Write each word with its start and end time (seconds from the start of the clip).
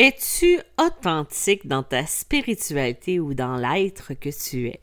Es-tu 0.00 0.60
authentique 0.80 1.66
dans 1.66 1.82
ta 1.82 2.06
spiritualité 2.06 3.18
ou 3.18 3.34
dans 3.34 3.56
l'être 3.56 4.14
que 4.14 4.28
tu 4.28 4.68
es? 4.68 4.78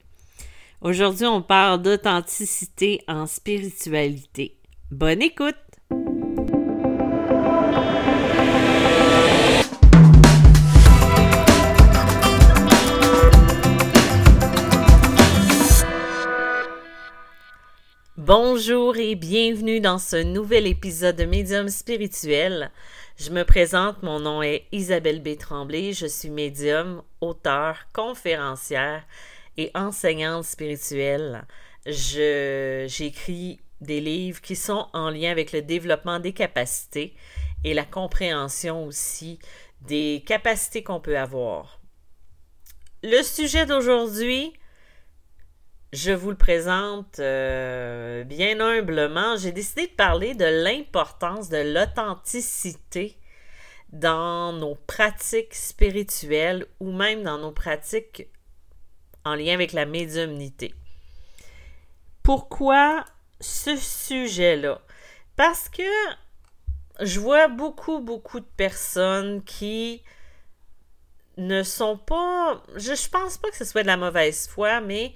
Aujourd'hui, 0.82 1.26
on 1.26 1.42
parle 1.42 1.82
d'authenticité 1.82 3.02
en 3.08 3.26
spiritualité. 3.26 4.58
Bonne 4.92 5.22
écoute! 5.22 5.56
Bonjour 18.28 18.98
et 18.98 19.14
bienvenue 19.14 19.80
dans 19.80 20.00
ce 20.00 20.16
nouvel 20.16 20.66
épisode 20.66 21.16
de 21.16 21.26
Médium 21.26 21.70
spirituel. 21.70 22.72
Je 23.18 23.30
me 23.30 23.44
présente, 23.44 24.02
mon 24.02 24.20
nom 24.20 24.42
est 24.42 24.66
Isabelle 24.72 25.22
B. 25.22 25.38
Tremblay, 25.38 25.94
je 25.94 26.08
suis 26.08 26.32
médium, 26.32 27.04
auteur, 27.22 27.86
conférencière 27.94 29.06
et 29.58 29.70
enseignante 29.76 30.44
spirituelle. 30.44 31.46
j'écris 31.86 33.60
des 33.82 34.02
livres 34.02 34.42
qui 34.42 34.56
sont 34.56 34.88
en 34.94 35.12
lien 35.12 35.30
avec 35.30 35.52
le 35.52 35.62
développement 35.62 36.20
des 36.20 36.34
capacités 36.34 37.14
et 37.64 37.76
la 37.76 37.86
compréhension 37.86 38.88
aussi 38.88 39.38
des 39.82 40.24
capacités 40.26 40.82
qu'on 40.82 41.00
peut 41.00 41.20
avoir. 41.20 41.80
Le 43.04 43.22
sujet 43.22 43.68
d'aujourd'hui, 43.68 44.52
je 45.96 46.12
vous 46.12 46.30
le 46.30 46.36
présente 46.36 47.20
euh, 47.20 48.24
bien 48.26 48.60
humblement. 48.60 49.38
J'ai 49.38 49.54
décidé 49.54 49.88
de 49.88 49.94
parler 49.94 50.36
de 50.36 50.46
l'importance 50.46 51.48
de 51.50 51.74
l'authenticité 51.74 53.18
dans 53.94 54.52
nos 54.52 54.76
pratiques 54.76 55.56
spirituelles 55.56 56.66
ou 56.82 56.92
même 56.92 57.24
dans 57.24 57.38
nos 57.38 57.52
pratiques 57.52 58.28
en 59.24 59.36
lien 59.36 59.54
avec 59.54 59.72
la 59.72 59.86
médiumnité. 59.86 60.76
Pourquoi 62.24 63.06
ce 63.40 63.78
sujet-là? 63.78 64.82
Parce 65.38 65.70
que 65.70 65.84
je 67.00 67.20
vois 67.20 67.48
beaucoup, 67.48 68.00
beaucoup 68.00 68.42
de 68.42 68.50
personnes 68.58 69.44
qui 69.44 70.04
ne 71.38 71.64
sont 71.64 71.98
pas. 71.98 72.64
Je, 72.76 72.96
je 72.96 73.10
pense 73.10 73.38
pas 73.38 73.50
que 73.50 73.58
ce 73.58 73.66
soit 73.66 73.84
de 73.84 73.88
la 73.88 73.98
mauvaise 73.98 74.48
foi, 74.48 74.82
mais 74.82 75.14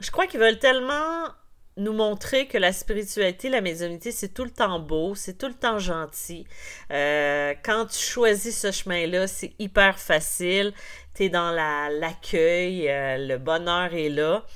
je 0.00 0.10
crois 0.10 0.26
qu'ils 0.26 0.40
veulent 0.40 0.58
tellement 0.58 1.28
nous 1.78 1.92
montrer 1.92 2.46
que 2.46 2.56
la 2.56 2.72
spiritualité, 2.72 3.50
la 3.50 3.60
médiumnité, 3.60 4.10
c'est 4.10 4.32
tout 4.32 4.44
le 4.44 4.50
temps 4.50 4.80
beau, 4.80 5.14
c'est 5.14 5.36
tout 5.36 5.46
le 5.46 5.54
temps 5.54 5.78
gentil. 5.78 6.46
Euh, 6.90 7.54
quand 7.62 7.86
tu 7.86 7.98
choisis 7.98 8.58
ce 8.58 8.70
chemin-là, 8.72 9.26
c'est 9.26 9.52
hyper 9.58 9.98
facile. 9.98 10.72
Tu 11.14 11.24
es 11.24 11.28
dans 11.28 11.50
l'accueil, 11.50 12.88
euh, 12.88 13.18
le 13.18 13.36
bonheur 13.36 13.92
est 13.92 14.08
là. 14.08 14.46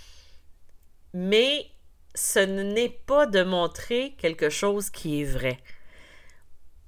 Mais 1.12 1.66
ce 2.14 2.38
n'est 2.38 2.88
pas 2.88 3.26
de 3.26 3.42
montrer 3.42 4.14
quelque 4.16 4.48
chose 4.48 4.88
qui 4.88 5.20
est 5.20 5.24
vrai. 5.24 5.58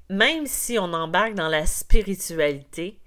Même 0.08 0.46
si 0.46 0.78
on 0.78 0.92
embarque 0.94 1.34
dans 1.34 1.48
la 1.48 1.66
spiritualité, 1.66 2.98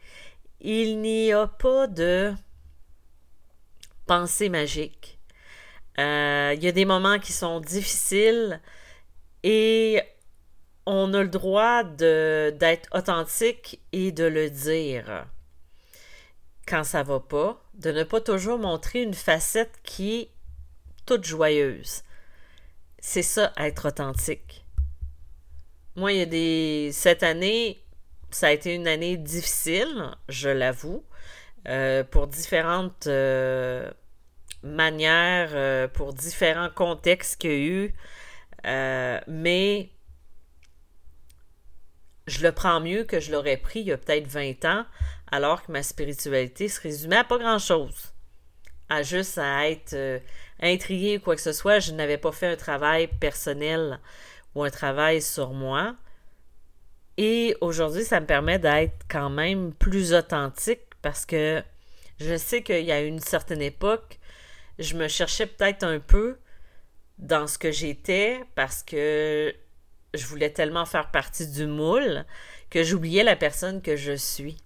il 0.62 1.02
n'y 1.02 1.32
a 1.32 1.48
pas 1.48 1.88
de 1.88 2.34
pensée 4.06 4.50
magique 4.50 5.15
il 5.98 6.64
y 6.64 6.68
a 6.68 6.72
des 6.72 6.86
moments 6.86 7.20
qui 7.20 7.34
sont 7.34 7.60
difficiles 7.60 8.60
et 9.44 10.02
on 10.86 11.14
a 11.14 11.22
le 11.22 11.30
droit 11.30 11.84
d'être 11.84 12.90
authentique 12.94 13.80
et 13.92 14.12
de 14.12 14.26
le 14.26 14.50
dire 14.50 15.26
quand 16.68 16.84
ça 16.84 17.04
va 17.04 17.20
pas, 17.20 17.62
de 17.76 17.92
ne 17.92 18.04
pas 18.04 18.22
toujours 18.22 18.58
montrer 18.58 19.04
une 19.04 19.14
facette 19.14 19.74
qui 19.84 20.16
est 20.16 20.30
toute 21.06 21.24
joyeuse. 21.24 22.04
C'est 23.00 23.22
ça, 23.22 23.54
être 23.58 23.90
authentique. 23.90 24.66
Moi, 25.96 26.14
il 26.14 26.20
y 26.20 26.22
a 26.22 26.26
des. 26.26 26.90
Cette 26.92 27.24
année, 27.24 27.80
ça 28.32 28.48
a 28.48 28.52
été 28.52 28.74
une 28.74 28.88
année 28.88 29.16
difficile, 29.18 30.12
je 30.28 30.50
l'avoue, 30.50 31.04
euh, 31.68 32.04
pour 32.04 32.28
différentes 32.28 33.08
euh, 33.08 33.90
manière, 34.66 35.50
euh, 35.54 35.88
pour 35.88 36.14
différents 36.14 36.70
contextes 36.70 37.40
qu'il 37.40 37.52
y 37.52 37.54
a 37.54 37.58
eu. 37.58 37.96
Euh, 38.66 39.20
mais 39.28 39.90
je 42.28 42.44
le 42.44 42.52
prends 42.52 42.80
mieux 42.80 43.04
que 43.04 43.20
je 43.20 43.32
l'aurais 43.32 43.58
pris 43.58 43.82
il 43.82 43.88
y 43.88 43.92
a 43.92 43.98
peut-être 43.98 44.28
20 44.28 44.66
ans, 44.66 44.86
alors 45.32 45.64
que 45.64 45.72
ma 45.72 45.84
spiritualité 45.84 46.68
se 46.68 46.82
résumait 46.82 47.18
à 47.18 47.24
pas 47.24 47.38
grand-chose. 47.38 48.14
À 48.90 49.04
juste 49.04 49.38
à 49.38 49.70
être 49.70 49.94
euh, 49.94 50.20
intriguée 50.62 51.18
ou 51.18 51.20
quoi 51.22 51.36
que 51.36 51.42
ce 51.42 51.54
soit. 51.54 51.80
Je 51.80 51.92
n'avais 51.92 52.18
pas 52.18 52.32
fait 52.32 52.48
un 52.48 52.56
travail 52.56 53.08
personnel 53.08 54.00
ou 54.54 54.64
un 54.64 54.70
travail 54.70 55.22
sur 55.22 55.52
moi. 55.52 55.96
Et 57.18 57.56
aujourd'hui, 57.62 58.04
ça 58.04 58.20
me 58.20 58.26
permet 58.26 58.60
d'être 58.60 59.06
quand 59.10 59.30
même 59.30 59.74
plus 59.74 60.14
authentique 60.14 60.82
parce 61.02 61.26
que 61.26 61.64
je 62.20 62.38
sais 62.38 62.62
qu'il 62.62 62.86
y 62.86 62.92
a 62.92 63.02
une 63.02 63.20
certaine 63.20 63.62
époque, 63.62 64.20
je 64.80 64.96
me 64.96 65.08
cherchais 65.08 65.46
peut-être 65.46 65.84
un 65.84 66.00
peu 66.00 66.38
dans 67.18 67.48
ce 67.48 67.58
que 67.58 67.72
j'étais 67.72 68.44
parce 68.56 68.84
que 68.84 69.54
je 70.14 70.26
voulais 70.26 70.52
tellement 70.52 70.86
faire 70.86 71.12
partie 71.12 71.48
du 71.48 71.66
moule 71.66 72.26
que 72.70 72.84
j'oubliais 72.84 73.24
la 73.24 73.36
personne 73.36 73.82
que 73.82 73.96
je 73.96 74.16
suis. 74.16 74.58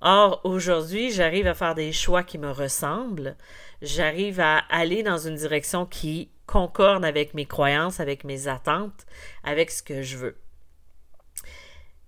Or, 0.00 0.40
aujourd'hui, 0.44 1.10
j'arrive 1.10 1.46
à 1.46 1.54
faire 1.54 1.74
des 1.74 1.92
choix 1.92 2.22
qui 2.22 2.38
me 2.38 2.50
ressemblent. 2.50 3.36
J'arrive 3.82 4.40
à 4.40 4.58
aller 4.70 5.02
dans 5.02 5.18
une 5.18 5.36
direction 5.36 5.86
qui 5.86 6.30
concorde 6.46 7.04
avec 7.04 7.34
mes 7.34 7.46
croyances, 7.46 7.98
avec 7.98 8.24
mes 8.24 8.46
attentes, 8.46 9.06
avec 9.42 9.70
ce 9.70 9.82
que 9.82 10.02
je 10.02 10.16
veux. 10.16 10.36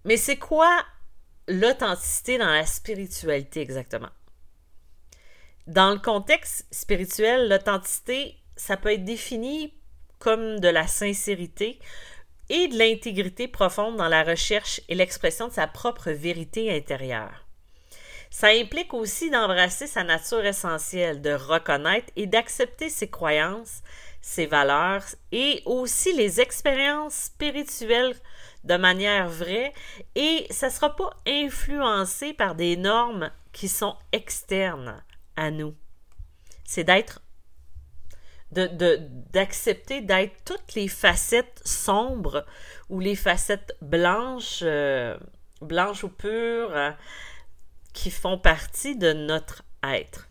Mais 0.04 0.16
c'est 0.16 0.36
quoi 0.36 0.84
l'authenticité 1.48 2.38
dans 2.38 2.50
la 2.50 2.66
spiritualité 2.66 3.60
exactement? 3.60 4.10
Dans 5.68 5.90
le 5.90 5.98
contexte 5.98 6.66
spirituel, 6.70 7.50
l'authenticité, 7.50 8.36
ça 8.56 8.78
peut 8.78 8.90
être 8.90 9.04
défini 9.04 9.74
comme 10.18 10.60
de 10.60 10.68
la 10.68 10.86
sincérité 10.86 11.78
et 12.48 12.68
de 12.68 12.78
l'intégrité 12.78 13.48
profonde 13.48 13.98
dans 13.98 14.08
la 14.08 14.22
recherche 14.22 14.80
et 14.88 14.94
l'expression 14.94 15.48
de 15.48 15.52
sa 15.52 15.66
propre 15.66 16.10
vérité 16.10 16.74
intérieure. 16.74 17.44
Ça 18.30 18.46
implique 18.46 18.94
aussi 18.94 19.28
d'embrasser 19.28 19.86
sa 19.86 20.04
nature 20.04 20.46
essentielle, 20.46 21.20
de 21.20 21.34
reconnaître 21.34 22.10
et 22.16 22.26
d'accepter 22.26 22.88
ses 22.88 23.10
croyances, 23.10 23.82
ses 24.22 24.46
valeurs 24.46 25.04
et 25.32 25.60
aussi 25.66 26.14
les 26.14 26.40
expériences 26.40 27.24
spirituelles 27.24 28.16
de 28.64 28.76
manière 28.78 29.28
vraie 29.28 29.74
et 30.14 30.46
ça 30.48 30.68
ne 30.68 30.72
sera 30.72 30.96
pas 30.96 31.10
influencé 31.26 32.32
par 32.32 32.54
des 32.54 32.78
normes 32.78 33.30
qui 33.52 33.68
sont 33.68 33.96
externes 34.12 35.02
nous. 35.50 35.74
C'est 36.64 36.84
d'être 36.84 37.22
d'accepter 38.50 40.00
d'être 40.00 40.42
toutes 40.44 40.74
les 40.74 40.88
facettes 40.88 41.60
sombres 41.64 42.46
ou 42.88 42.98
les 42.98 43.14
facettes 43.14 43.76
blanches, 43.82 44.60
euh, 44.62 45.18
blanches 45.60 46.04
ou 46.04 46.08
pures, 46.08 46.74
euh, 46.74 46.90
qui 47.92 48.10
font 48.10 48.38
partie 48.38 48.96
de 48.96 49.12
notre 49.12 49.64
être. 49.82 50.28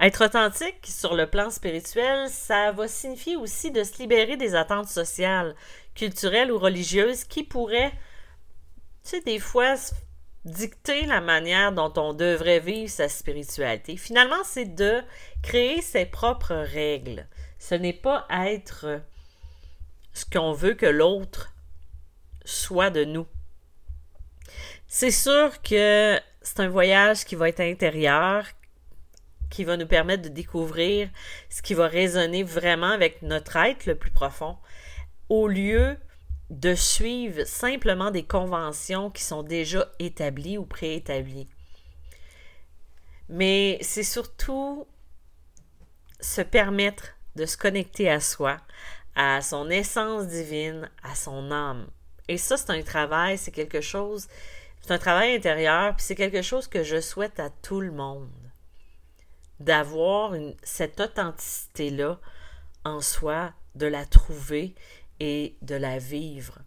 Être 0.00 0.24
authentique 0.24 0.86
sur 0.86 1.14
le 1.14 1.28
plan 1.28 1.50
spirituel, 1.50 2.28
ça 2.28 2.72
va 2.72 2.88
signifier 2.88 3.36
aussi 3.36 3.70
de 3.70 3.84
se 3.84 3.98
libérer 3.98 4.36
des 4.36 4.54
attentes 4.54 4.88
sociales, 4.88 5.54
culturelles 5.94 6.50
ou 6.50 6.58
religieuses 6.58 7.24
qui 7.24 7.44
pourraient, 7.44 7.92
tu 9.04 9.10
sais, 9.10 9.20
des 9.20 9.38
fois 9.38 9.74
dicter 10.44 11.06
la 11.06 11.20
manière 11.20 11.72
dont 11.72 11.92
on 11.96 12.14
devrait 12.14 12.60
vivre 12.60 12.90
sa 12.90 13.08
spiritualité. 13.08 13.96
Finalement, 13.96 14.42
c'est 14.44 14.74
de 14.74 15.02
créer 15.42 15.80
ses 15.82 16.06
propres 16.06 16.54
règles. 16.54 17.26
Ce 17.58 17.74
n'est 17.74 17.92
pas 17.92 18.26
être 18.30 19.00
ce 20.12 20.24
qu'on 20.24 20.52
veut 20.52 20.74
que 20.74 20.86
l'autre 20.86 21.52
soit 22.44 22.90
de 22.90 23.04
nous. 23.04 23.26
C'est 24.88 25.12
sûr 25.12 25.62
que 25.62 26.20
c'est 26.42 26.60
un 26.60 26.68
voyage 26.68 27.24
qui 27.24 27.34
va 27.34 27.48
être 27.48 27.60
intérieur, 27.60 28.44
qui 29.48 29.64
va 29.64 29.76
nous 29.76 29.86
permettre 29.86 30.22
de 30.22 30.28
découvrir 30.28 31.08
ce 31.48 31.62
qui 31.62 31.74
va 31.74 31.86
résonner 31.86 32.42
vraiment 32.42 32.90
avec 32.90 33.22
notre 33.22 33.56
être 33.56 33.86
le 33.86 33.94
plus 33.94 34.10
profond, 34.10 34.56
au 35.28 35.46
lieu 35.46 35.96
de 36.52 36.74
suivre 36.74 37.46
simplement 37.46 38.10
des 38.10 38.24
conventions 38.24 39.10
qui 39.10 39.22
sont 39.22 39.42
déjà 39.42 39.90
établies 39.98 40.58
ou 40.58 40.66
préétablies. 40.66 41.48
Mais 43.30 43.78
c'est 43.80 44.02
surtout 44.02 44.86
se 46.20 46.42
permettre 46.42 47.14
de 47.36 47.46
se 47.46 47.56
connecter 47.56 48.10
à 48.10 48.20
soi, 48.20 48.58
à 49.14 49.40
son 49.40 49.70
essence 49.70 50.26
divine, 50.26 50.90
à 51.02 51.14
son 51.14 51.50
âme. 51.50 51.88
Et 52.28 52.36
ça, 52.36 52.58
c'est 52.58 52.70
un 52.70 52.82
travail, 52.82 53.38
c'est 53.38 53.50
quelque 53.50 53.80
chose 53.80 54.28
C'est 54.82 54.92
un 54.92 54.98
travail 54.98 55.34
intérieur, 55.36 55.96
puis 55.96 56.04
c'est 56.04 56.14
quelque 56.14 56.42
chose 56.42 56.66
que 56.68 56.82
je 56.82 57.00
souhaite 57.00 57.40
à 57.40 57.48
tout 57.48 57.80
le 57.80 57.92
monde. 57.92 58.28
D'avoir 59.58 60.34
cette 60.64 61.00
authenticité-là 61.00 62.18
en 62.84 63.00
soi, 63.00 63.52
de 63.74 63.86
la 63.86 64.04
trouver 64.04 64.74
et 65.22 65.56
de 65.62 65.76
la 65.76 65.98
vivre. 65.98 66.58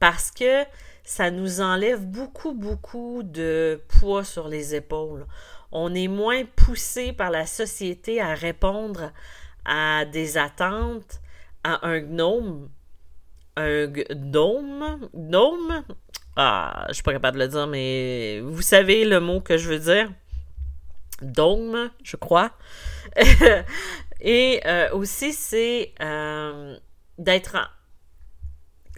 Parce 0.00 0.32
que 0.32 0.64
ça 1.04 1.30
nous 1.30 1.60
enlève 1.60 2.04
beaucoup, 2.04 2.52
beaucoup 2.52 3.22
de 3.22 3.80
poids 4.00 4.24
sur 4.24 4.48
les 4.48 4.74
épaules. 4.74 5.24
On 5.70 5.94
est 5.94 6.08
moins 6.08 6.44
poussé 6.44 7.12
par 7.12 7.30
la 7.30 7.46
société 7.46 8.20
à 8.20 8.34
répondre 8.34 9.12
à 9.64 10.04
des 10.04 10.36
attentes, 10.36 11.20
à 11.62 11.86
un 11.86 12.00
gnome. 12.00 12.68
Un 13.56 13.86
gnome? 13.86 15.08
Gnome? 15.14 15.84
Ah, 16.34 16.86
je 16.88 16.94
suis 16.94 17.02
pas 17.04 17.12
capable 17.12 17.38
de 17.38 17.44
le 17.44 17.48
dire, 17.48 17.66
mais 17.68 18.40
vous 18.40 18.62
savez 18.62 19.04
le 19.04 19.20
mot 19.20 19.40
que 19.40 19.56
je 19.56 19.68
veux 19.68 19.78
dire. 19.78 20.10
Dôme, 21.22 21.90
je 22.02 22.16
crois. 22.16 22.50
Et 24.20 24.60
euh, 24.66 24.90
aussi, 24.90 25.32
c'est 25.32 25.94
euh, 26.02 26.76
d'être 27.16 27.56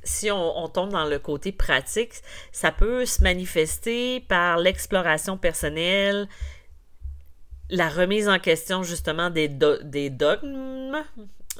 si 0.04 0.30
on, 0.30 0.68
tombe 0.68 0.90
dans 0.90 1.04
le 1.04 1.18
côté 1.18 1.52
pratique, 1.52 2.12
ça 2.52 2.72
peut 2.72 3.04
se 3.06 3.22
manifester 3.22 4.20
par 4.20 4.58
l'exploration 4.58 5.36
personnelle, 5.36 6.28
la 7.70 7.88
remise 7.88 8.28
en 8.28 8.38
question 8.38 8.82
justement 8.82 9.30
des, 9.30 9.48
dogmes, 9.48 11.04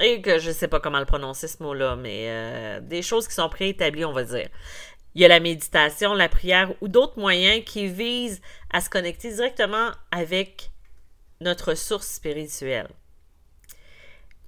et 0.01 0.23
que 0.23 0.39
je 0.39 0.49
ne 0.49 0.55
sais 0.55 0.69
pas 0.69 0.81
comment 0.81 1.01
le 1.01 1.05
prononcer 1.05 1.49
ce 1.49 1.63
mot-là, 1.63 1.97
mais 1.97 2.27
euh, 2.29 2.81
des 2.81 3.03
choses 3.03 3.27
qui 3.29 3.35
sont 3.35 3.49
préétablies, 3.49 4.05
on 4.05 4.13
va 4.13 4.25
dire. 4.25 4.49
Il 5.15 5.23
y 5.23 5.25
a 5.25 5.29
la 5.29 5.41
méditation, 5.41 6.15
la 6.15 6.29
prière 6.29 6.73
ou 6.81 6.89
d'autres 6.89 7.19
moyens 7.19 7.65
qui 7.65 7.89
visent 7.89 8.41
à 8.71 8.81
se 8.81 8.89
connecter 8.89 9.33
directement 9.33 9.91
avec 10.11 10.71
notre 11.41 11.75
source 11.75 12.07
spirituelle. 12.07 12.89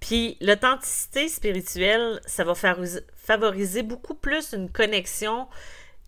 Puis 0.00 0.38
l'authenticité 0.41 1.29
spirituelle, 1.29 2.20
ça 2.26 2.43
va 2.43 2.55
favoriser 2.55 3.82
beaucoup 3.82 4.14
plus 4.14 4.52
une 4.55 4.70
connexion 4.70 5.47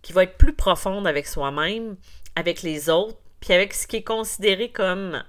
qui 0.00 0.12
va 0.12 0.24
être 0.24 0.38
plus 0.38 0.54
profonde 0.54 1.06
avec 1.06 1.26
soi-même, 1.26 1.96
avec 2.34 2.62
les 2.62 2.88
autres, 2.88 3.18
puis 3.40 3.52
avec 3.52 3.74
ce 3.74 3.86
qui 3.86 3.96
est 3.96 4.02
considéré 4.02 4.70
comme 4.70 5.22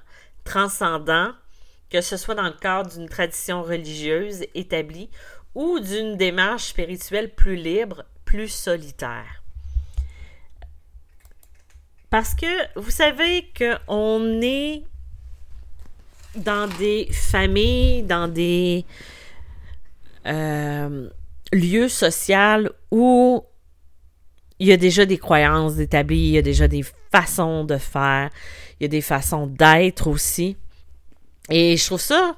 transcendant, 0.45 1.31
que 1.89 2.01
ce 2.01 2.17
soit 2.17 2.35
dans 2.35 2.43
le 2.43 2.53
cadre 2.53 2.91
d'une 2.91 3.09
tradition 3.09 3.61
religieuse 3.61 4.45
établie 4.55 5.09
ou 5.53 5.79
d'une 5.79 6.17
démarche 6.17 6.65
spirituelle 6.65 7.33
plus 7.35 7.55
libre, 7.55 8.03
plus 8.25 8.47
solitaire. 8.47 9.43
Parce 12.09 12.33
que 12.33 12.79
vous 12.79 12.91
savez 12.91 13.51
qu'on 13.57 14.41
est 14.41 14.83
dans 16.35 16.67
des 16.77 17.07
familles, 17.11 18.03
dans 18.03 18.27
des 18.27 18.85
euh, 20.25 21.09
lieux 21.51 21.89
sociaux 21.89 22.69
où 22.91 23.43
il 24.59 24.67
y 24.67 24.71
a 24.71 24.77
déjà 24.77 25.05
des 25.05 25.17
croyances 25.17 25.77
établies, 25.79 26.27
il 26.27 26.31
y 26.31 26.37
a 26.37 26.41
déjà 26.41 26.67
des 26.67 26.83
façons 27.11 27.65
de 27.65 27.77
faire, 27.77 28.29
il 28.79 28.83
y 28.83 28.85
a 28.85 28.89
des 28.89 29.01
façons 29.01 29.47
d'être 29.47 30.07
aussi. 30.07 30.57
Et 31.49 31.75
je 31.75 31.85
trouve 31.85 32.01
ça 32.01 32.37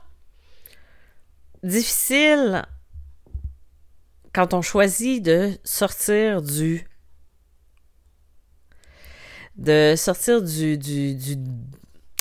difficile 1.63 2.63
quand 4.33 4.53
on 4.53 4.61
choisit 4.61 5.23
de 5.23 5.51
sortir 5.63 6.41
du 6.41 6.85
de 9.55 9.93
sortir 9.95 10.41
du, 10.41 10.77
du, 10.77 11.15
du 11.15 11.37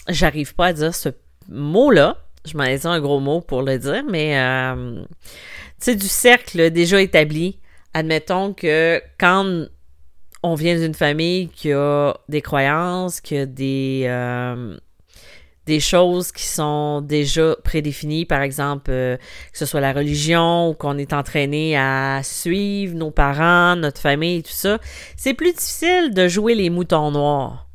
j'arrive 0.09 0.55
pas 0.55 0.67
à 0.67 0.73
dire 0.73 0.95
ce 0.95 1.09
mot-là, 1.49 2.19
je 2.45 2.57
m'en 2.57 2.65
ai 2.65 2.87
un 2.87 3.01
gros 3.01 3.21
mot 3.21 3.41
pour 3.41 3.63
le 3.63 3.79
dire, 3.79 4.05
mais 4.09 4.39
euh, 4.39 5.03
tu 5.05 5.85
sais, 5.85 5.97
du 5.97 6.09
cercle 6.09 6.71
déjà 6.71 7.01
établi. 7.01 7.59
Admettons 7.95 8.53
que 8.53 9.01
quand 9.19 9.67
on 10.43 10.55
vient 10.55 10.79
d'une 10.79 10.95
famille 10.95 11.49
qui 11.49 11.73
a 11.73 12.15
des 12.29 12.43
croyances, 12.43 13.21
qui 13.21 13.39
a 13.39 13.47
des, 13.47 14.03
euh, 14.07 14.77
choses 15.81 16.33
qui 16.33 16.45
sont 16.45 17.01
déjà 17.01 17.57
prédéfinies, 17.65 18.27
par 18.27 18.43
exemple, 18.43 18.91
euh, 18.91 19.17
que 19.53 19.59
ce 19.59 19.65
soit 19.65 19.81
la 19.81 19.95
religion 19.95 20.69
ou 20.69 20.75
qu'on 20.75 20.99
est 20.99 21.15
entraîné 21.15 21.79
à 21.79 22.21
suivre 22.23 22.95
nos 22.95 23.11
parents, 23.11 23.75
notre 23.77 24.01
famille, 24.01 24.43
tout 24.43 24.53
ça, 24.53 24.79
c'est 25.17 25.33
plus 25.33 25.53
difficile 25.53 26.13
de 26.13 26.29
jouer 26.29 26.55
les 26.55 26.69
moutons 26.69 27.11
noirs. 27.11 27.67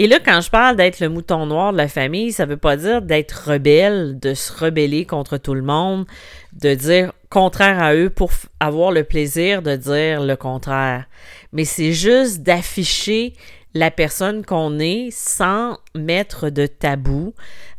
Et 0.00 0.06
là, 0.06 0.18
quand 0.24 0.40
je 0.40 0.50
parle 0.50 0.76
d'être 0.76 1.00
le 1.00 1.08
mouton 1.08 1.46
noir 1.46 1.72
de 1.72 1.76
la 1.76 1.88
famille, 1.88 2.32
ça 2.32 2.46
veut 2.46 2.56
pas 2.56 2.76
dire 2.76 3.02
d'être 3.02 3.50
rebelle, 3.50 4.18
de 4.20 4.32
se 4.32 4.52
rebeller 4.52 5.04
contre 5.04 5.38
tout 5.38 5.54
le 5.54 5.62
monde, 5.62 6.06
de 6.52 6.74
dire 6.74 7.12
contraire 7.30 7.82
à 7.82 7.94
eux 7.94 8.08
pour 8.08 8.30
avoir 8.60 8.92
le 8.92 9.02
plaisir 9.02 9.60
de 9.60 9.74
dire 9.74 10.22
le 10.22 10.36
contraire. 10.36 11.06
Mais 11.52 11.64
c'est 11.64 11.92
juste 11.92 12.42
d'afficher 12.42 13.34
la 13.74 13.90
personne 13.90 14.44
qu'on 14.44 14.78
est 14.78 15.10
sans 15.10 15.78
mettre 15.94 16.48
de 16.48 16.66
tabou, 16.66 17.34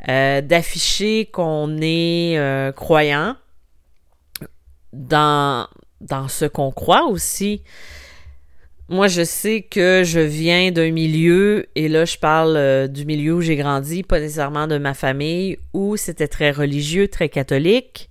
euh, 0.07 0.41
d'afficher 0.41 1.25
qu'on 1.25 1.77
est 1.81 2.37
euh, 2.37 2.71
croyant 2.71 3.35
dans, 4.93 5.67
dans 6.01 6.27
ce 6.27 6.45
qu'on 6.45 6.71
croit 6.71 7.05
aussi. 7.05 7.63
Moi, 8.91 9.07
je 9.07 9.23
sais 9.23 9.61
que 9.61 10.01
je 10.03 10.19
viens 10.19 10.71
d'un 10.71 10.89
milieu, 10.89 11.67
et 11.75 11.87
là, 11.87 12.05
je 12.05 12.17
parle 12.17 12.57
euh, 12.57 12.87
du 12.87 13.05
milieu 13.05 13.35
où 13.35 13.41
j'ai 13.41 13.55
grandi, 13.55 14.01
pas 14.01 14.19
nécessairement 14.19 14.65
de 14.65 14.79
ma 14.79 14.95
famille, 14.95 15.59
où 15.73 15.95
c'était 15.95 16.27
très 16.27 16.49
religieux, 16.49 17.07
très 17.07 17.29
catholique. 17.29 18.09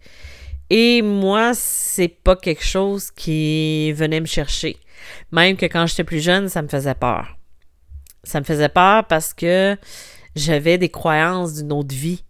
Et 0.71 1.03
moi, 1.03 1.51
c'est 1.53 2.07
pas 2.07 2.37
quelque 2.37 2.63
chose 2.63 3.11
qui 3.11 3.93
venait 3.93 4.21
me 4.21 4.27
chercher. 4.27 4.77
Même 5.33 5.57
que 5.57 5.67
quand 5.67 5.87
j'étais 5.89 6.05
plus 6.05 6.21
jeune, 6.21 6.49
ça 6.49 6.63
me 6.63 6.69
faisait 6.69 6.95
peur. 6.95 7.37
Ça 8.23 8.39
me 8.39 8.45
faisait 8.45 8.69
peur 8.69 9.05
parce 9.09 9.35
que 9.35 9.77
j'avais 10.37 10.79
des 10.79 10.91
croyances 10.91 11.55
d'une 11.55 11.73
autre 11.73 11.95
vie 11.95 12.23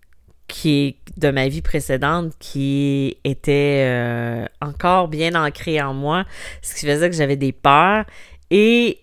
qui 0.47 0.97
de 1.19 1.31
ma 1.31 1.49
vie 1.49 1.61
précédente 1.61 2.33
qui 2.39 3.19
était 3.25 3.85
euh, 3.85 4.47
encore 4.63 5.09
bien 5.09 5.35
ancrée 5.35 5.83
en 5.83 5.93
moi, 5.93 6.25
ce 6.63 6.75
qui 6.75 6.87
faisait 6.87 7.11
que 7.11 7.17
j'avais 7.17 7.37
des 7.37 7.53
peurs 7.53 8.07
et 8.51 9.01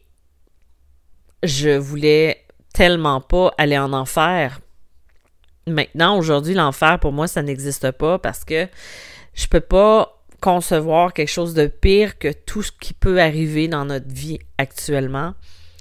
je 1.44 1.78
voulais 1.78 2.46
tellement 2.74 3.22
pas 3.22 3.54
aller 3.58 3.78
en 3.78 3.94
enfer. 3.94 4.60
Maintenant, 5.68 6.18
aujourd'hui, 6.18 6.54
l'enfer, 6.54 7.00
pour 7.00 7.12
moi, 7.12 7.28
ça 7.28 7.42
n'existe 7.42 7.92
pas 7.92 8.20
parce 8.20 8.44
que 8.44 8.68
je 9.34 9.48
peux 9.48 9.62
pas 9.62 10.24
concevoir 10.42 11.14
quelque 11.14 11.30
chose 11.32 11.54
de 11.54 11.68
pire 11.68 12.20
que 12.20 12.32
tout 12.32 12.62
ce 12.62 12.72
qui 12.72 12.94
peut 12.94 13.20
arriver 13.20 13.68
dans 13.68 13.86
notre 13.86 14.10
vie 14.10 14.40
actuellement. 14.58 15.34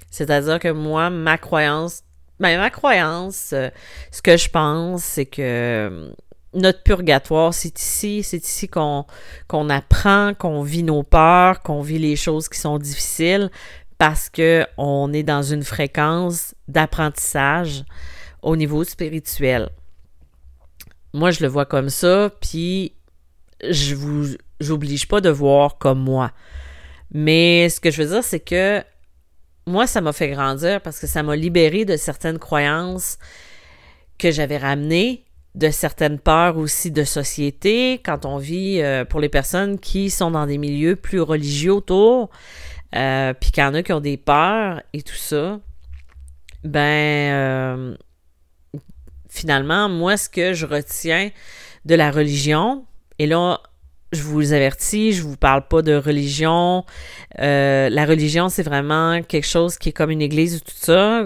C'est-à-dire 0.09 0.59
que 0.59 0.71
moi, 0.71 1.09
ma 1.09 1.37
croyance, 1.37 2.01
ben, 2.39 2.57
ma 2.57 2.69
croyance, 2.69 3.51
euh, 3.53 3.69
ce 4.11 4.21
que 4.21 4.37
je 4.37 4.49
pense, 4.49 5.03
c'est 5.03 5.25
que 5.25 5.41
euh, 5.41 6.11
notre 6.55 6.81
purgatoire, 6.83 7.53
c'est 7.53 7.79
ici, 7.79 8.23
c'est 8.23 8.43
ici 8.43 8.67
qu'on 8.67 9.05
apprend, 9.69 10.33
qu'on 10.33 10.63
vit 10.63 10.83
nos 10.83 11.03
peurs, 11.03 11.61
qu'on 11.61 11.81
vit 11.81 11.99
les 11.99 12.15
choses 12.15 12.49
qui 12.49 12.59
sont 12.59 12.79
difficiles 12.79 13.51
parce 13.97 14.29
que 14.29 14.65
on 14.77 15.13
est 15.13 15.23
dans 15.23 15.43
une 15.43 15.63
fréquence 15.63 16.55
d'apprentissage 16.67 17.83
au 18.41 18.55
niveau 18.55 18.83
spirituel. 18.83 19.69
Moi, 21.13 21.31
je 21.31 21.41
le 21.41 21.47
vois 21.47 21.65
comme 21.65 21.89
ça, 21.89 22.29
puis 22.41 22.93
je 23.69 23.95
vous 23.95 24.35
j'oblige 24.59 25.07
pas 25.07 25.21
de 25.21 25.29
voir 25.29 25.77
comme 25.77 25.99
moi. 25.99 26.31
Mais 27.11 27.69
ce 27.69 27.79
que 27.79 27.91
je 27.91 28.01
veux 28.01 28.09
dire, 28.09 28.23
c'est 28.23 28.39
que 28.39 28.83
moi, 29.67 29.87
ça 29.87 30.01
m'a 30.01 30.13
fait 30.13 30.29
grandir 30.29 30.81
parce 30.81 30.99
que 30.99 31.07
ça 31.07 31.23
m'a 31.23 31.35
libéré 31.35 31.85
de 31.85 31.97
certaines 31.97 32.39
croyances 32.39 33.17
que 34.17 34.31
j'avais 34.31 34.57
ramenées 34.57 35.24
de 35.55 35.69
certaines 35.69 36.19
peurs 36.19 36.57
aussi 36.57 36.91
de 36.91 37.03
société 37.05 38.01
quand 38.03 38.25
on 38.25 38.37
vit 38.37 38.81
euh, 38.81 39.05
pour 39.05 39.21
les 39.21 39.29
personnes 39.29 39.79
qui 39.79 40.09
sont 40.09 40.31
dans 40.31 40.45
des 40.45 40.57
milieux 40.57 40.97
plus 40.97 41.21
religieux 41.21 41.73
autour, 41.73 42.29
euh, 42.93 43.33
puis 43.33 43.51
qu'il 43.51 43.63
y 43.63 43.65
en 43.65 43.73
a 43.73 43.81
qui 43.81 43.93
ont 43.93 44.01
des 44.01 44.17
peurs 44.17 44.81
et 44.91 45.01
tout 45.01 45.15
ça, 45.15 45.59
ben 46.65 46.81
euh, 46.81 47.95
finalement, 49.29 49.87
moi, 49.87 50.17
ce 50.17 50.27
que 50.27 50.53
je 50.53 50.65
retiens 50.65 51.29
de 51.85 51.95
la 51.95 52.11
religion, 52.11 52.85
et 53.17 53.25
là, 53.25 53.61
je 54.11 54.23
vous 54.23 54.51
avertis, 54.51 55.13
je 55.13 55.23
vous 55.23 55.37
parle 55.37 55.67
pas 55.67 55.81
de 55.81 55.95
religion. 55.95 56.85
la 57.37 58.05
religion, 58.05 58.49
c'est 58.49 58.63
vraiment 58.63 59.21
quelque 59.23 59.47
chose 59.47 59.77
qui 59.77 59.89
est 59.89 59.93
comme 59.93 60.11
une 60.11 60.21
église 60.21 60.57
ou 60.57 60.59
tout 60.59 60.75
ça. 60.75 61.25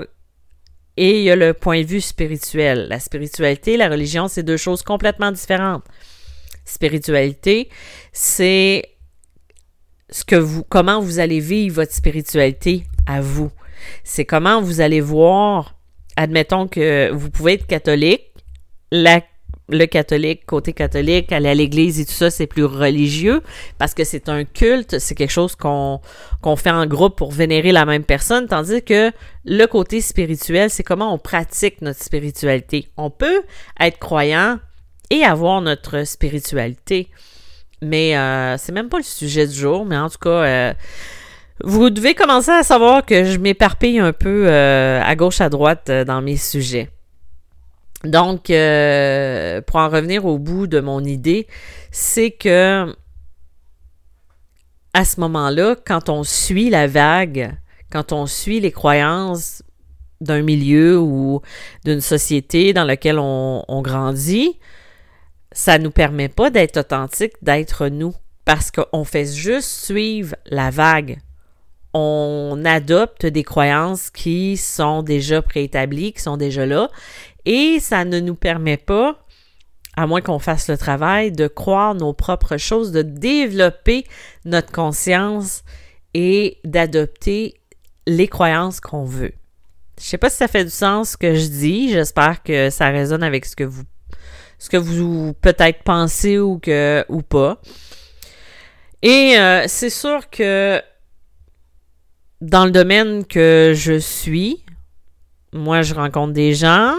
Et 1.02 1.20
il 1.20 1.24
y 1.24 1.32
a 1.32 1.38
le 1.38 1.54
point 1.54 1.82
de 1.82 1.88
vue 1.88 2.02
spirituel. 2.02 2.88
La 2.90 3.00
spiritualité, 3.00 3.78
la 3.78 3.88
religion, 3.88 4.28
c'est 4.28 4.44
deux 4.44 4.58
choses 4.58 4.84
complètement 4.84 5.32
différentes. 5.32 5.86
Spiritualité, 6.66 7.70
c'est 8.12 8.84
ce 10.10 10.26
que 10.26 10.36
vous, 10.36 10.66
comment 10.66 11.00
vous 11.00 11.20
allez 11.20 11.40
vivre 11.40 11.76
votre 11.76 11.94
spiritualité 11.94 12.84
à 13.08 13.22
vous. 13.22 13.50
C'est 14.04 14.26
comment 14.26 14.62
vous 14.62 14.82
allez 14.82 15.00
voir, 15.00 15.80
admettons 16.18 16.68
que 16.68 17.10
vous 17.14 17.30
pouvez 17.30 17.54
être 17.54 17.66
catholique, 17.66 18.34
la 18.92 19.22
le 19.70 19.86
catholique, 19.86 20.46
côté 20.46 20.74
catholique, 20.74 21.32
aller 21.32 21.50
à 21.50 21.54
l'église 21.54 22.00
et 22.00 22.06
tout 22.06 22.12
ça, 22.12 22.30
c'est 22.30 22.48
plus 22.48 22.66
religieux 22.66 23.42
parce 23.78 23.94
que 23.94 24.04
c'est 24.04 24.30
un 24.30 24.44
culte, 24.44 25.00
c'est 25.00 25.16
quelque 25.16 25.32
chose 25.32 25.56
qu'on 25.56 26.00
fait 26.58 26.72
en 26.72 26.86
groupe 26.86 27.16
pour 27.16 27.32
vénérer 27.32 27.72
la 27.72 27.86
même 27.86 28.04
personne, 28.04 28.48
tandis 28.48 28.82
que 28.82 29.12
le 29.46 29.66
côté 29.68 30.02
spirituel, 30.02 30.70
c'est 30.70 30.84
comment 30.84 31.14
on 31.14 31.18
pratique 31.18 31.82
notre 31.82 32.02
spiritualité. 32.02 32.88
On 32.98 33.10
peut 33.10 33.44
être 33.80 34.00
croyant 34.00 34.60
et 35.12 35.24
avoir 35.24 35.62
notre 35.62 36.04
spiritualité, 36.06 37.08
mais 37.82 38.18
euh, 38.18 38.58
c'est 38.58 38.72
même 38.72 38.90
pas 38.90 38.98
le 38.98 39.04
sujet 39.04 39.48
du 39.48 39.54
jour, 39.54 39.86
mais 39.86 39.98
en 39.98 40.10
tout 40.10 40.20
cas... 40.20 40.30
Euh, 40.30 40.74
vous 41.62 41.90
devez 41.90 42.16
commencer 42.16 42.52
à 42.52 42.64
savoir 42.64 43.06
que 43.06 43.26
je 43.26 43.38
m'éparpille 43.38 44.00
un 44.00 44.14
peu 44.14 44.48
euh, 44.48 45.02
à 45.04 45.16
gauche 45.18 45.42
à 45.42 45.50
droite 45.50 45.92
dans 45.92 46.22
mes 46.22 46.38
sujets. 46.38 46.90
Donc, 48.04 48.50
euh, 48.50 49.62
pour 49.62 49.78
en 49.78 49.90
revenir 49.90 50.26
au 50.26 50.40
bout 50.40 50.68
de 50.68 50.80
mon 50.80 51.04
idée, 51.04 51.48
c'est 51.92 52.32
que 52.32 52.96
à 54.94 55.06
ce 55.06 55.20
moment-là, 55.20 55.76
quand 55.86 56.10
on 56.10 56.24
suit 56.24 56.70
la 56.70 56.88
vague, 56.88 57.56
quand 57.92 58.12
on 58.12 58.26
suit 58.26 58.60
les 58.60 58.72
croyances 58.72 59.64
d'un 60.22 60.42
milieu 60.42 61.00
ou 61.00 61.42
d'une 61.86 62.02
société 62.02 62.74
dans 62.74 62.84
laquelle 62.84 63.20
on, 63.20 63.82
grandit, 63.82 64.60
ça 65.52 65.78
ne 65.78 65.86
nous 65.86 65.92
permet 65.92 66.30
pas 66.30 66.50
d'être 66.50 66.78
authentique, 66.78 67.34
d'être 67.42 67.88
nous, 67.88 68.14
parce 68.46 68.72
qu'on 68.72 69.04
fait 69.04 69.26
juste 69.26 69.70
suivre 69.70 70.36
la 70.46 70.70
vague. 70.70 71.20
On 71.94 72.62
adopte 72.66 73.26
des 73.26 73.44
croyances 73.44 74.10
qui 74.10 74.58
sont 74.58 75.02
déjà 75.02 75.42
préétablies, 75.42 76.14
qui 76.14 76.22
sont 76.22 76.38
déjà 76.38 76.66
là, 76.66 76.90
et 77.46 77.80
ça 77.80 78.06
ne 78.06 78.20
nous 78.20 78.36
permet 78.36 78.78
pas, 78.78 79.26
à 79.96 80.08
moins 80.08 80.22
qu'on 80.22 80.40
fasse 80.40 80.70
le 80.70 80.78
travail, 80.78 81.32
de 81.32 81.48
croire 81.48 81.96
nos 81.96 82.14
propres 82.14 82.58
choses, 82.58 82.92
de 82.92 83.02
développer 83.02 84.06
notre 84.46 84.72
conscience 84.72 85.64
et 86.14 86.58
d'adopter 86.64 87.56
les 88.08 88.28
croyances 88.28 88.80
qu'on 88.80 89.04
veut. 89.04 89.34
Je 90.00 90.06
sais 90.06 90.18
pas 90.18 90.30
si 90.30 90.38
ça 90.38 90.48
fait 90.48 90.64
du 90.64 90.72
sens 90.72 91.12
ce 91.12 91.18
que 91.18 91.36
je 91.36 91.48
dis. 91.48 91.90
J'espère 91.90 92.42
que 92.42 92.70
ça 92.70 92.90
résonne 92.90 93.24
avec 93.24 93.46
ce 93.46 93.56
que 93.56 93.66
vous 93.66 93.84
ce 94.58 94.70
que 94.70 94.78
vous 94.78 95.34
peut-être 95.42 95.84
pensez 95.84 96.38
ou 96.38 96.60
que 96.60 97.06
ou 97.10 97.22
pas. 97.22 97.62
Et 99.02 99.38
euh, 99.38 99.64
c'est 99.68 99.90
sûr 99.90 100.30
que 100.30 100.82
dans 102.42 102.66
le 102.66 102.72
domaine 102.72 103.26
que 103.26 103.74
je 103.76 103.98
suis, 103.98 104.66
moi 105.54 105.82
je 105.82 105.94
rencontre 105.94 106.34
des 106.34 106.54
gens, 106.54 106.96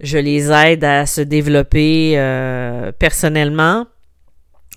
je 0.00 0.18
les 0.18 0.50
aide 0.50 0.84
à 0.84 1.06
se 1.06 1.20
développer 1.20 2.14
euh, 2.16 2.92
personnellement, 2.92 3.86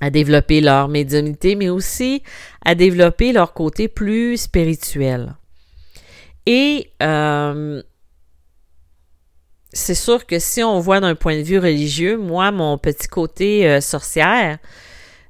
à 0.02 0.10
développer 0.10 0.62
leur 0.62 0.90
médiumnité, 0.90 1.56
mais 1.56 1.70
aussi 1.70 2.24
à 2.66 2.76
développer 2.76 3.32
leur 3.32 3.54
côté 3.54 3.88
plus 3.88 4.38
spirituel. 4.38 5.36
Et 6.46 6.92
euh, 7.02 7.82
c'est 9.72 9.96
sûr 9.96 10.26
que 10.26 10.40
si 10.40 10.62
on 10.62 10.80
voit 10.80 11.00
d'un 11.00 11.16
point 11.16 11.38
de 11.38 11.44
vue 11.44 11.60
religieux, 11.60 12.18
moi, 12.18 12.52
mon 12.52 12.78
petit 12.78 13.08
côté 13.08 13.68
euh, 13.68 13.80
sorcière, 13.80 14.58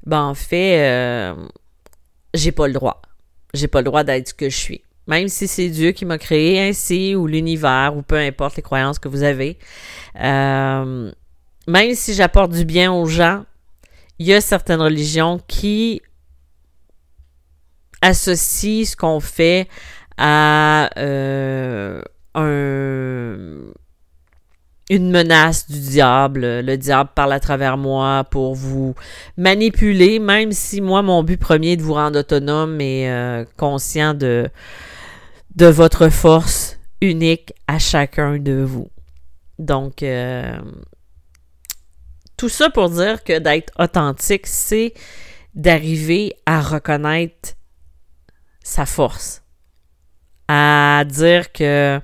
ben 0.05 0.21
en 0.21 0.33
fait, 0.33 1.33
j'ai 2.33 2.51
pas 2.51 2.67
le 2.67 2.73
droit. 2.73 3.01
J'ai 3.53 3.67
pas 3.67 3.79
le 3.79 3.85
droit 3.85 4.03
d'être 4.03 4.29
ce 4.29 4.33
que 4.33 4.49
je 4.49 4.57
suis 4.57 4.81
même 5.07 5.27
si 5.27 5.47
c'est 5.47 5.69
Dieu 5.69 5.91
qui 5.91 6.05
m'a 6.05 6.17
créé 6.17 6.67
ainsi, 6.67 7.15
ou 7.15 7.27
l'univers, 7.27 7.95
ou 7.95 8.01
peu 8.01 8.17
importe 8.17 8.55
les 8.55 8.61
croyances 8.61 8.99
que 8.99 9.07
vous 9.07 9.23
avez, 9.23 9.57
euh, 10.19 11.11
même 11.67 11.93
si 11.93 12.13
j'apporte 12.13 12.51
du 12.51 12.65
bien 12.65 12.91
aux 12.91 13.05
gens, 13.05 13.45
il 14.19 14.27
y 14.27 14.33
a 14.33 14.41
certaines 14.41 14.81
religions 14.81 15.39
qui 15.47 16.01
associent 18.01 18.85
ce 18.85 18.95
qu'on 18.95 19.19
fait 19.19 19.67
à 20.17 20.89
euh, 20.97 22.01
un, 22.35 23.73
une 24.89 25.09
menace 25.09 25.69
du 25.69 25.79
diable. 25.79 26.41
Le 26.41 26.75
diable 26.77 27.09
parle 27.15 27.33
à 27.33 27.39
travers 27.39 27.77
moi 27.77 28.25
pour 28.29 28.55
vous 28.55 28.93
manipuler, 29.37 30.19
même 30.19 30.51
si 30.51 30.81
moi, 30.81 31.01
mon 31.01 31.23
but 31.23 31.37
premier 31.37 31.71
est 31.71 31.77
de 31.77 31.81
vous 31.81 31.93
rendre 31.93 32.19
autonome 32.19 32.79
et 32.81 33.09
euh, 33.09 33.45
conscient 33.57 34.13
de, 34.13 34.49
de 35.55 35.67
votre 35.67 36.09
force 36.09 36.79
unique 37.01 37.53
à 37.67 37.79
chacun 37.79 38.37
de 38.37 38.63
vous. 38.63 38.89
Donc, 39.59 40.03
euh, 40.03 40.57
tout 42.37 42.49
ça 42.49 42.69
pour 42.69 42.89
dire 42.89 43.23
que 43.23 43.39
d'être 43.39 43.71
authentique, 43.79 44.47
c'est 44.47 44.93
d'arriver 45.53 46.35
à 46.45 46.61
reconnaître 46.61 47.53
sa 48.63 48.85
force. 48.85 49.43
À 50.47 51.03
dire 51.07 51.51
que, 51.51 51.99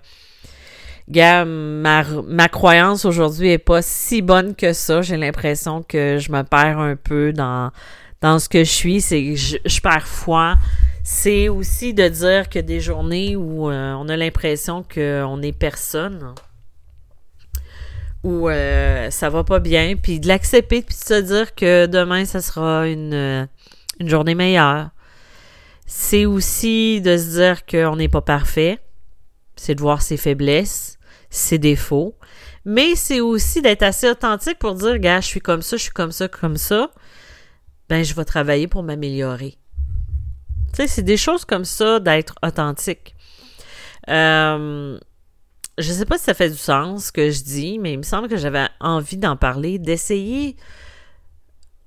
gars, 1.10 1.46
ma, 1.46 2.50
croyance 2.50 3.06
aujourd'hui 3.06 3.50
est 3.50 3.58
pas 3.58 3.82
si 3.82 4.22
bonne 4.22 4.56
que 4.56 4.74
ça. 4.74 5.02
J'ai 5.02 5.18
l'impression 5.18 5.82
que 5.82 6.18
je 6.20 6.32
me 6.32 6.44
perds 6.44 6.80
un 6.80 6.96
peu 6.96 7.34
dans, 7.34 7.72
dans 8.22 8.38
ce 8.40 8.48
que 8.48 8.64
je 8.64 8.72
suis. 8.72 9.02
C'est 9.02 9.24
que 9.24 9.36
je, 9.36 9.58
je 9.66 9.82
perds 9.82 10.08
foi 10.08 10.56
c'est 11.12 11.50
aussi 11.50 11.96
de 11.96 12.08
dire 12.08 12.50
que 12.50 12.60
des 12.60 12.80
journées 12.80 13.36
où 13.36 13.72
euh, 13.72 13.94
on 13.94 14.08
a 14.10 14.16
l'impression 14.16 14.84
qu'on 14.84 15.42
est 15.42 15.52
personne, 15.52 16.36
où 18.24 18.48
euh, 18.48 19.10
ça 19.10 19.32
va 19.32 19.44
pas 19.44 19.60
bien, 19.60 19.96
puis 19.96 20.20
de 20.20 20.28
l'accepter, 20.28 20.84
puis 20.84 20.96
de 20.96 21.04
se 21.04 21.20
dire 21.20 21.56
que 21.56 21.88
demain, 21.88 22.26
ça 22.26 22.42
sera 22.42 22.88
une, 22.88 23.16
euh, 23.16 23.46
une 24.00 24.08
journée 24.08 24.36
meilleure. 24.36 24.92
C'est 25.88 26.26
aussi 26.26 27.02
de 27.02 27.18
se 27.18 27.32
dire 27.32 27.66
qu'on 27.66 27.96
n'est 27.96 28.08
pas 28.08 28.22
parfait, 28.22 28.78
c'est 29.56 29.74
de 29.74 29.82
voir 29.82 30.04
ses 30.04 30.16
faiblesses, 30.16 31.00
ses 31.32 31.58
défauts, 31.58 32.14
mais 32.66 32.94
c'est 32.94 33.20
aussi 33.20 33.64
d'être 33.64 33.82
assez 33.82 34.08
authentique 34.08 34.60
pour 34.60 34.76
dire, 34.76 35.00
gars, 35.00 35.22
je 35.22 35.28
suis 35.28 35.42
comme 35.42 35.64
ça, 35.64 35.76
je 35.76 35.82
suis 35.82 35.92
comme 35.92 36.12
ça, 36.12 36.28
comme 36.28 36.58
ça, 36.58 36.92
ben 37.90 38.04
je 38.04 38.14
vais 38.14 38.26
travailler 38.26 38.68
pour 38.68 38.84
m'améliorer. 38.84 39.59
Tu 40.74 40.84
sais, 40.84 40.88
c'est 40.88 41.04
des 41.04 41.18
choses 41.18 41.46
comme 41.46 41.66
ça 41.66 42.00
d'être 42.00 42.36
authentique. 42.44 43.16
Euh, 44.10 44.98
je 45.78 45.92
sais 45.92 46.06
pas 46.06 46.18
si 46.18 46.26
ça 46.26 46.34
fait 46.34 46.50
du 46.50 46.58
sens 46.58 47.06
ce 47.06 47.12
que 47.12 47.30
je 47.32 47.44
dis, 47.44 47.80
mais 47.80 47.94
il 47.94 47.98
me 47.98 48.04
semble 48.04 48.28
que 48.28 48.38
j'avais 48.38 48.68
envie 48.80 49.18
d'en 49.18 49.36
parler, 49.36 49.80
d'essayer 49.80 50.56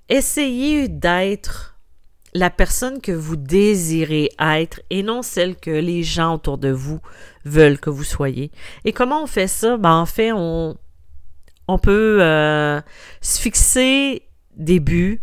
essayer 0.09 0.89
d'être 0.89 1.77
la 2.35 2.51
personne 2.51 3.01
que 3.01 3.13
vous 3.13 3.37
désirez 3.37 4.31
être 4.39 4.81
et 4.91 5.03
non 5.03 5.23
celle 5.23 5.57
que 5.57 5.71
les 5.71 6.03
gens 6.03 6.35
autour 6.35 6.59
de 6.59 6.71
vous 6.71 7.01
veulent 7.45 7.79
que 7.79 7.91
vous 7.91 8.05
soyez. 8.05 8.51
Et 8.85 8.93
comment 8.93 9.23
on 9.23 9.27
fait 9.27 9.47
ça? 9.47 9.77
Ben, 9.77 9.95
en 9.95 10.07
fait, 10.07 10.33
on, 10.33 10.77
on 11.69 11.79
peut 11.79 12.23
euh, 12.23 12.81
se 13.21 13.41
fixer 13.41 14.23
des 14.57 14.81
buts, 14.81 15.23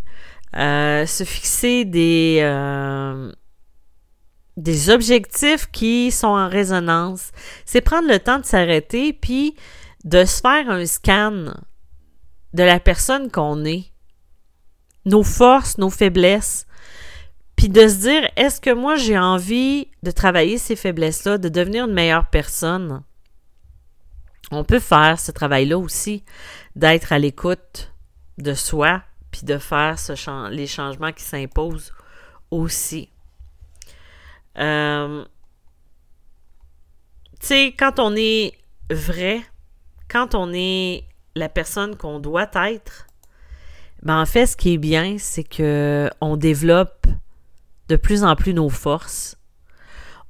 euh, 0.55 1.05
se 1.05 1.23
fixer 1.23 1.85
des, 1.85 2.39
euh, 2.41 3.31
des 4.59 4.89
objectifs 4.89 5.67
qui 5.71 6.11
sont 6.11 6.27
en 6.27 6.49
résonance. 6.49 7.31
C'est 7.65 7.81
prendre 7.81 8.09
le 8.09 8.19
temps 8.19 8.39
de 8.39 8.45
s'arrêter 8.45 9.13
puis 9.13 9.55
de 10.03 10.25
se 10.25 10.41
faire 10.41 10.69
un 10.69 10.85
scan 10.85 11.53
de 12.53 12.63
la 12.63 12.79
personne 12.79 13.31
qu'on 13.31 13.63
est, 13.63 13.85
nos 15.05 15.23
forces, 15.23 15.77
nos 15.77 15.89
faiblesses, 15.89 16.65
puis 17.55 17.69
de 17.69 17.87
se 17.87 17.95
dire 17.95 18.29
est-ce 18.35 18.59
que 18.59 18.73
moi 18.73 18.95
j'ai 18.95 19.17
envie 19.17 19.87
de 20.03 20.11
travailler 20.11 20.57
ces 20.57 20.75
faiblesses-là, 20.75 21.37
de 21.37 21.49
devenir 21.49 21.85
une 21.85 21.93
meilleure 21.93 22.29
personne? 22.29 23.03
On 24.51 24.63
peut 24.63 24.79
faire 24.79 25.19
ce 25.19 25.31
travail-là 25.31 25.77
aussi, 25.77 26.23
d'être 26.75 27.13
à 27.13 27.19
l'écoute 27.19 27.93
de 28.37 28.53
soi, 28.53 29.03
puis 29.31 29.43
de 29.43 29.57
faire 29.57 29.95
les 30.49 30.67
changements 30.67 31.13
qui 31.13 31.23
s'imposent 31.23 31.93
aussi. 32.51 33.09
Euh, 34.59 35.23
tu 37.39 37.47
sais, 37.47 37.75
quand 37.77 37.99
on 37.99 38.15
est 38.15 38.53
vrai, 38.89 39.41
quand 40.09 40.35
on 40.35 40.51
est 40.53 41.05
la 41.35 41.49
personne 41.49 41.95
qu'on 41.95 42.19
doit 42.19 42.49
être, 42.55 43.07
ben 44.01 44.21
en 44.21 44.25
fait, 44.25 44.45
ce 44.45 44.57
qui 44.57 44.73
est 44.73 44.77
bien, 44.77 45.17
c'est 45.17 45.43
que 45.43 46.09
on 46.21 46.37
développe 46.37 47.07
de 47.87 47.95
plus 47.95 48.23
en 48.23 48.35
plus 48.35 48.53
nos 48.53 48.69
forces. 48.69 49.37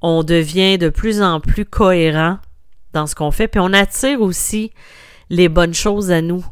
On 0.02 0.24
devient 0.24 0.78
de 0.78 0.90
plus 0.90 1.22
en 1.22 1.40
plus 1.40 1.66
cohérent 1.66 2.40
dans 2.94 3.06
ce 3.06 3.16
qu'on 3.16 3.32
fait, 3.32 3.48
puis 3.48 3.60
on 3.60 3.74
attire 3.74 4.22
aussi 4.22 4.72
les 5.30 5.50
bonnes 5.50 5.74
choses 5.74 6.12
à 6.12 6.22
nous. 6.22 6.46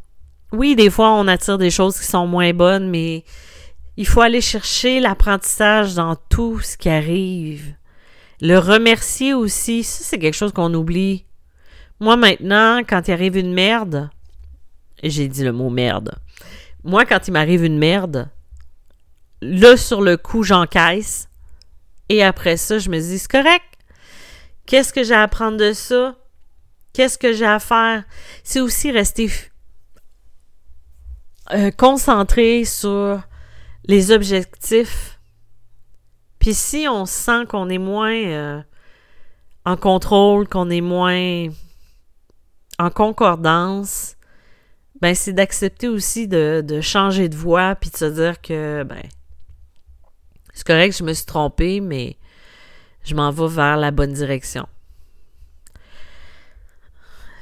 Oui, 0.52 0.76
des 0.76 0.90
fois, 0.90 1.12
on 1.14 1.28
attire 1.28 1.58
des 1.58 1.72
choses 1.72 1.98
qui 1.98 2.06
sont 2.06 2.28
moins 2.28 2.54
bonnes, 2.54 2.90
mais 2.90 3.24
il 3.98 4.08
faut 4.08 4.22
aller 4.22 4.42
chercher 4.42 5.00
l'apprentissage 5.00 5.96
dans 5.96 6.16
tout 6.16 6.60
ce 6.60 6.78
qui 6.78 6.90
arrive. 6.90 7.76
Le 8.40 8.58
remercier 8.58 9.34
aussi, 9.34 9.84
ça 9.84 10.04
c'est 10.04 10.20
quelque 10.20 10.36
chose 10.36 10.54
qu'on 10.54 10.74
oublie. 10.74 11.26
Moi 12.00 12.16
maintenant, 12.16 12.80
quand 12.88 13.08
il 13.08 13.12
arrive 13.12 13.38
une 13.38 13.54
merde, 13.54 14.10
j'ai 15.04 15.28
dit 15.28 15.44
le 15.44 15.52
mot 15.52 15.70
merde. 15.70 16.16
Moi, 16.84 17.06
quand 17.06 17.28
il 17.28 17.32
m'arrive 17.32 17.66
une 17.66 17.78
merde, 17.78 18.30
là 19.42 19.78
sur 19.78 20.02
le 20.02 20.18
coup, 20.18 20.44
j'encaisse. 20.44 21.28
Et 22.10 22.24
après 22.24 22.58
ça, 22.58 22.80
je 22.80 22.90
me 22.90 23.00
dis, 23.00 23.20
c'est 23.20 23.30
correct. 23.30 23.66
Qu'est-ce 24.66 24.94
que 24.94 25.04
j'ai 25.04 25.14
à 25.14 25.24
apprendre 25.24 25.58
de 25.58 25.74
ça? 25.74 26.16
Qu'est-ce 26.94 27.18
que 27.18 27.34
j'ai 27.34 27.46
à 27.46 27.60
faire? 27.60 28.04
C'est 28.44 28.60
aussi 28.60 28.92
rester 28.92 29.30
euh, 31.54 31.72
concentré 31.72 32.66
sur 32.66 33.22
les 33.88 34.12
objectifs. 34.12 35.20
Puis 36.40 36.54
si 36.54 36.88
on 36.90 37.06
sent 37.06 37.46
qu'on 37.50 37.70
est 37.70 37.78
moins 37.78 38.16
euh, 38.16 38.62
en 39.66 39.76
contrôle, 39.76 40.48
qu'on 40.48 40.70
est 40.70 40.82
moins 40.82 41.48
en 42.80 42.90
concordance, 42.90 44.16
ben 45.02 45.16
c'est 45.16 45.34
d'accepter 45.34 45.88
aussi 45.88 46.28
de, 46.28 46.80
changer 46.82 47.30
de 47.30 47.36
voie 47.36 47.76
puis 47.76 47.90
de 47.90 47.98
se 47.98 48.06
dire 48.06 48.42
que 48.42 48.84
ben 48.84 49.02
c'est 50.54 50.66
correct, 50.66 50.98
je 50.98 51.04
me 51.04 51.14
suis 51.14 51.26
trompé, 51.26 51.82
mais 51.82 52.18
je 53.04 53.14
m'en 53.14 53.32
vais 53.32 53.48
vers 53.48 53.78
la 53.78 53.92
bonne 53.92 54.14
direction. 54.14 54.68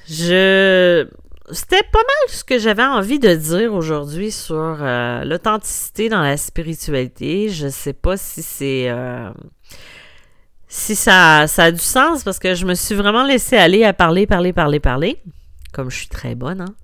Je 0.08 1.08
c'était 1.52 1.84
pas 1.92 2.00
mal 2.00 2.30
ce 2.30 2.44
que 2.44 2.58
j'avais 2.58 2.84
envie 2.84 3.20
de 3.20 3.34
dire 3.36 3.74
aujourd'hui 3.74 4.32
sur 4.32 4.56
euh, 4.56 5.24
l'authenticité 5.24 6.10
dans 6.10 6.22
la 6.22 6.38
spiritualité. 6.38 7.50
Je 7.50 7.68
sais 7.68 7.94
pas 7.94 8.18
si 8.18 8.42
c'est 8.42 8.90
euh, 8.90 9.30
si 10.68 10.96
ça, 10.96 11.46
ça 11.48 11.66
a 11.66 11.72
du 11.72 11.80
sens 11.80 12.24
parce 12.24 12.40
que 12.40 12.56
je 12.56 12.66
me 12.66 12.74
suis 12.74 12.96
vraiment 12.96 13.24
laissé 13.24 13.58
aller 13.58 13.84
à 13.84 13.94
parler, 13.94 14.26
parler, 14.26 14.54
parler, 14.54 14.80
parler, 14.80 15.22
comme 15.72 15.92
je 15.92 15.98
suis 15.98 16.08
très 16.08 16.34
bonne. 16.34 16.62
Hein? 16.62 16.76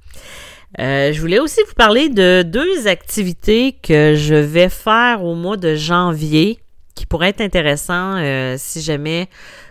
Euh, 0.80 1.12
je 1.12 1.20
voulais 1.20 1.40
aussi 1.40 1.60
vous 1.68 1.74
parler 1.74 2.10
de 2.10 2.44
deux 2.44 2.88
activités 2.88 3.74
que 3.82 4.14
je 4.16 4.36
vais 4.36 4.70
faire 4.70 5.24
au 5.24 5.34
mois 5.34 5.58
de 5.58 5.76
janvier 5.76 6.60
qui 6.94 7.06
pourraient 7.06 7.30
être 7.30 7.42
intéressants 7.42 8.18
si 8.58 8.82
jamais 8.82 9.28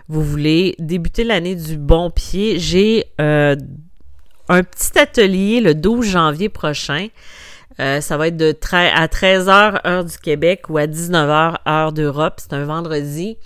vous 0.09 0.23
voulez 0.23 0.75
débuter 0.79 1.23
l'année 1.23 1.55
du 1.55 1.77
bon 1.77 2.11
pied. 2.11 2.59
J'ai 2.59 3.05
un 4.51 4.65
petit 4.65 4.99
atelier 4.99 5.61
le 5.61 5.75
12 5.75 6.05
janvier 6.05 6.49
prochain. 6.49 7.07
Euh, 7.79 8.01
ça 8.01 8.17
va 8.17 8.29
être 8.29 8.37
de 8.37 8.55
à 8.73 9.07
13h 9.07 9.87
heure 9.87 10.05
du 10.05 10.19
Québec 10.19 10.69
ou 10.69 10.77
à 10.77 10.87
19h 10.87 11.57
heure 11.67 11.93
d'Europe. 11.93 12.35
C'est 12.39 12.53
un 12.53 12.65
vendredi 12.65 13.39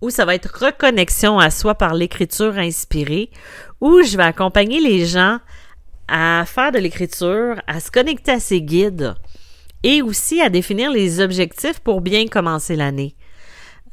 où 0.00 0.10
ça 0.10 0.24
va 0.24 0.34
être 0.34 0.64
reconnexion 0.66 1.38
à 1.38 1.50
soi 1.50 1.74
par 1.74 1.94
l'écriture 1.94 2.56
inspirée, 2.56 3.30
où 3.80 4.02
je 4.02 4.16
vais 4.16 4.22
accompagner 4.22 4.80
les 4.80 5.04
gens 5.06 5.38
à 6.06 6.44
faire 6.46 6.72
de 6.72 6.78
l'écriture, 6.78 7.60
à 7.66 7.80
se 7.80 7.90
connecter 7.90 8.32
à 8.32 8.40
ses 8.40 8.62
guides 8.62 9.14
et 9.82 10.00
aussi 10.00 10.40
à 10.40 10.48
définir 10.48 10.90
les 10.90 11.20
objectifs 11.20 11.80
pour 11.80 12.00
bien 12.00 12.26
commencer 12.26 12.74
l'année. 12.74 13.14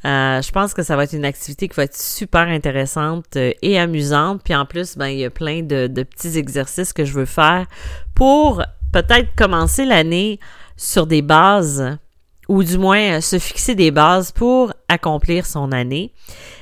Euh, 0.06 0.40
je 0.40 0.52
pense 0.52 0.76
que 0.76 0.84
ça 0.84 0.96
va 0.96 1.06
être 1.06 1.14
une 1.14 1.26
activité 1.26 1.68
qui 1.68 1.76
va 1.76 1.84
être 1.84 1.98
super 1.98 2.42
intéressante 2.42 3.38
euh, 3.38 3.52
et 3.64 3.80
amusante. 3.80 4.42
Puis 4.44 4.54
en 4.54 4.66
plus, 4.66 4.98
ben, 4.98 5.08
il 5.08 5.18
y 5.18 5.26
a 5.26 5.32
plein 5.32 5.64
de, 5.64 5.88
petits 5.88 6.38
exercices 6.38 6.94
que 6.94 7.06
je 7.06 7.14
veux 7.14 7.26
faire 7.26 7.66
pour 8.14 8.62
peut-être 8.94 9.34
commencer 9.36 9.84
l'année 9.84 10.40
sur 10.78 11.08
des 11.08 11.24
bases 11.24 11.98
ou 12.48 12.64
du 12.64 12.78
moins 12.78 13.18
euh, 13.18 13.22
se 13.22 13.40
fixer 13.40 13.74
des 13.74 13.90
bases 13.90 14.32
pour 14.32 14.74
accomplir 14.90 15.48
son 15.48 15.72
année. 15.72 16.14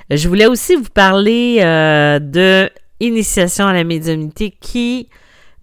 Je 0.10 0.30
voulais 0.30 0.46
aussi 0.46 0.76
vous 0.76 0.90
parler 0.94 1.58
de 1.60 2.70
initiation 3.00 3.66
à 3.66 3.74
la 3.74 3.84
médiumnité 3.84 4.52
qui 4.52 5.10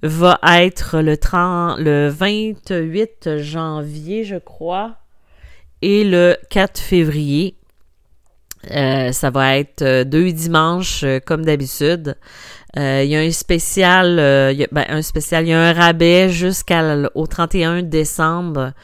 va 0.03 0.39
être 0.43 1.01
le, 1.01 1.17
30, 1.17 1.79
le 1.79 2.09
28 2.09 3.39
janvier, 3.39 4.25
je 4.25 4.37
crois, 4.37 4.97
et 5.83 6.05
le 6.05 6.37
4 6.51 6.79
février. 6.79 7.60
Euh, 8.71 9.13
ça 9.13 9.31
va 9.31 9.57
être 9.59 9.83
euh, 9.83 10.05
deux 10.05 10.33
dimanches 10.33 11.03
euh, 11.05 11.19
comme 11.25 11.45
d'habitude. 11.45 12.17
Il 12.77 13.07
y 13.07 13.17
a 13.17 13.21
un 13.21 13.33
spécial, 13.33 14.17
ben, 14.71 14.85
un 14.89 15.03
spécial, 15.03 15.45
il 15.45 15.49
y 15.49 15.53
a 15.53 15.61
un 15.61 15.73
rabais 15.73 16.29
jusqu'au 16.29 17.27
31 17.27 17.83
décembre 17.83 18.75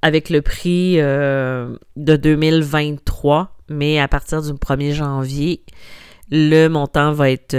avec 0.00 0.30
le 0.30 0.42
prix 0.42 0.98
de 0.98 1.76
2023, 1.96 3.56
mais 3.68 3.98
à 3.98 4.06
partir 4.06 4.42
du 4.42 4.52
1er 4.52 4.92
janvier, 4.92 5.64
le 6.30 6.68
montant 6.68 7.10
va 7.10 7.32
être 7.32 7.56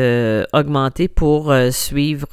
augmenté 0.53 1.09
pour 1.09 1.53
suivre 1.71 2.29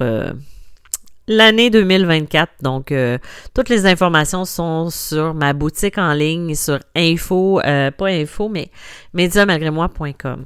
l'année 1.28 1.70
2024. 1.70 2.62
Donc, 2.62 2.92
euh, 2.92 3.18
toutes 3.54 3.68
les 3.68 3.86
informations 3.86 4.44
sont 4.44 4.90
sur 4.90 5.34
ma 5.34 5.52
boutique 5.52 5.98
en 5.98 6.12
ligne, 6.12 6.54
sur 6.54 6.78
info, 6.94 7.60
euh, 7.60 7.90
pas 7.90 8.06
info, 8.06 8.48
mais 8.48 8.70
médiamalgrémoi.com. 9.14 10.44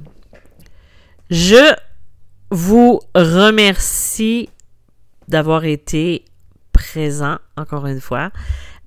Je 1.29 1.73
vous 2.49 2.99
remercie 3.15 4.49
d'avoir 5.27 5.65
été 5.65 6.25
présent 6.73 7.37
encore 7.55 7.87
une 7.87 8.01
fois. 8.01 8.31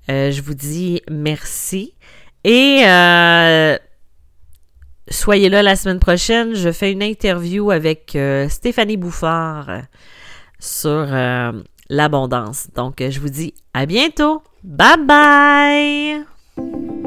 Euh, 0.09 0.29
je 0.31 0.41
vous 0.41 0.53
dis 0.53 1.01
merci. 1.09 1.95
Et 2.43 2.81
soyez 5.09 5.49
là 5.49 5.63
la 5.63 5.75
semaine 5.75 5.99
prochaine. 5.99 6.53
Je 6.53 6.71
fais 6.71 6.91
une 6.91 7.01
interview 7.01 7.71
avec 7.71 8.15
Stéphanie 8.49 8.97
Bouffard 8.97 9.81
sur 10.59 11.07
l'abondance. 11.89 12.67
Donc, 12.75 13.01
je 13.01 13.19
vous 13.19 13.29
dis 13.29 13.53
à 13.73 13.85
bientôt. 13.85 14.41
Bye 14.63 14.97
bye! 15.05 17.04